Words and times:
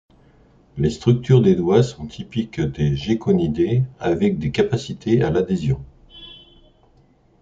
Les 0.79 0.89
structures 0.89 1.43
des 1.43 1.53
doigts 1.55 1.83
sont 1.83 2.07
typiques 2.07 2.59
des 2.59 2.95
Gekkonidae 2.95 3.83
avec 3.99 4.39
des 4.39 4.49
capacités 4.49 5.21
à 5.21 5.29
l'adhésion. 5.29 5.79